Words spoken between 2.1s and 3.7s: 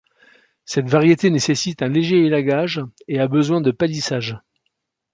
élagage et a besoin de